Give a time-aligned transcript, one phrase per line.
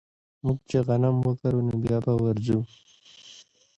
[0.45, 2.59] موږ چې غنم وکرو نو بيا به ورځو